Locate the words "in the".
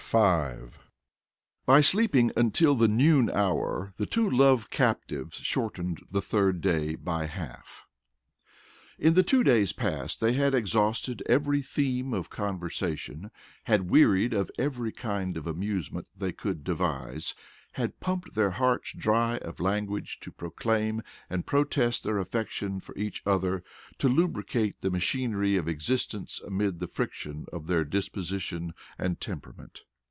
8.99-9.23